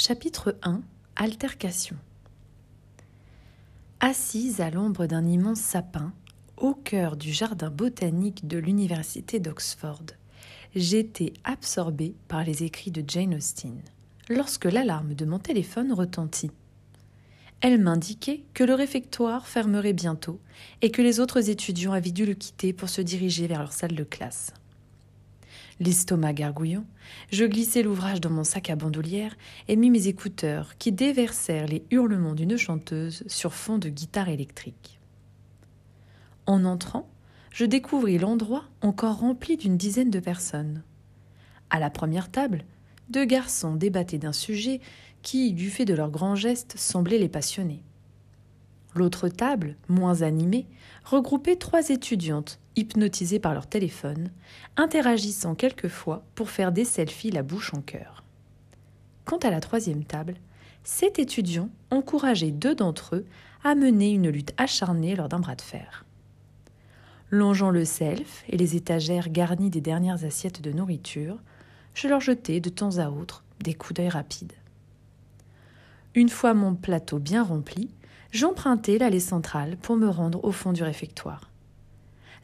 [0.00, 0.82] Chapitre 1
[1.16, 1.96] Altercation
[3.98, 6.12] Assise à l'ombre d'un immense sapin,
[6.56, 10.04] au cœur du jardin botanique de l'université d'Oxford,
[10.76, 13.82] j'étais absorbée par les écrits de Jane Austen
[14.28, 16.52] lorsque l'alarme de mon téléphone retentit.
[17.60, 20.38] Elle m'indiquait que le réfectoire fermerait bientôt
[20.80, 23.96] et que les autres étudiants avaient dû le quitter pour se diriger vers leur salle
[23.96, 24.52] de classe.
[25.80, 26.84] L'estomac gargouillant,
[27.30, 29.36] je glissai l'ouvrage dans mon sac à bandoulière
[29.68, 34.98] et mis mes écouteurs qui déversèrent les hurlements d'une chanteuse sur fond de guitare électrique.
[36.46, 37.08] En entrant,
[37.52, 40.82] je découvris l'endroit encore rempli d'une dizaine de personnes.
[41.70, 42.64] À la première table,
[43.08, 44.80] deux garçons débattaient d'un sujet
[45.22, 47.82] qui, du fait de leurs grands gestes, semblait les passionner.
[48.94, 50.66] L'autre table, moins animée,
[51.04, 54.30] regroupait trois étudiantes hypnotisées par leur téléphone,
[54.76, 58.24] interagissant quelquefois pour faire des selfies la bouche en cœur.
[59.24, 60.34] Quant à la troisième table,
[60.84, 63.26] sept étudiants encourageaient deux d'entre eux
[63.64, 66.04] à mener une lutte acharnée lors d'un bras de fer.
[67.30, 71.38] Longeant le self et les étagères garnies des dernières assiettes de nourriture,
[71.92, 74.54] je leur jetais de temps à autre des coups d'œil rapides.
[76.14, 77.90] Une fois mon plateau bien rempli,
[78.32, 81.50] j'empruntai l'allée centrale pour me rendre au fond du réfectoire.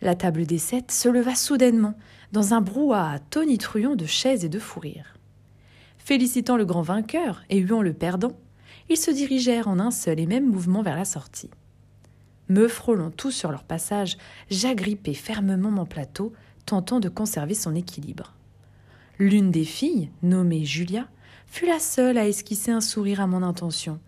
[0.01, 1.95] La table des sept se leva soudainement,
[2.33, 5.17] dans un brouhaha tonitruant de chaises et de fous rires.
[5.99, 8.33] Félicitant le grand vainqueur et huant le perdant,
[8.91, 11.51] ils se dirigèrent en un seul et même mouvement vers la sortie.
[12.49, 14.19] Me frôlant tous sur leur passage,
[14.51, 16.33] j'agrippai fermement mon plateau,
[16.67, 18.35] tentant de conserver son équilibre.
[19.19, 21.09] L'une des filles, nommée Julia,
[21.47, 24.01] fut la seule à esquisser un sourire à mon intention,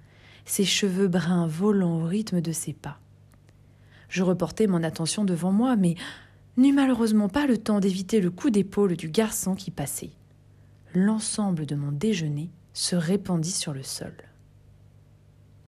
[0.47, 2.99] ses cheveux bruns volant au rythme de ses pas.
[4.09, 5.97] Je reportai mon attention devant moi, mais
[6.57, 10.13] n'eus malheureusement pas le temps d'éviter le coup d'épaule du garçon qui passait.
[10.95, 14.15] L'ensemble de mon déjeuner se répandit sur le sol.